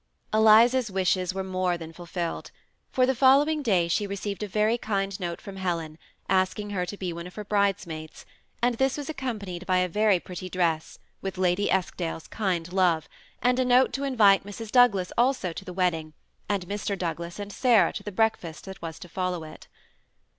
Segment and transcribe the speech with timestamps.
[0.33, 2.49] Eliza's wishes were more than fulfilled,
[2.91, 6.87] for the fol lowing daj she received a very kind note from Helen, asking her
[6.87, 8.25] to be one of her bridesmaids;
[8.63, 13.07] and this was accompanied by a very pretty dress, with Lady Esk dale's" kind love,"
[13.43, 14.71] and a note to invite Mrs.
[14.71, 16.13] Douglas also to the wedding,
[16.49, 16.97] and Mr.
[16.97, 19.67] Douglas and Sarah to the breakfast that was to follow it.